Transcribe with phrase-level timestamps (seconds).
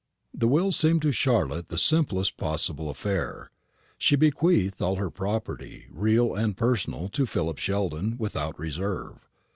[0.33, 3.51] The will seemed to Charlotte the simplest possible affair.
[3.99, 9.29] She bequeathed all her property, real and personal, to Philip Sheldon, without reserve.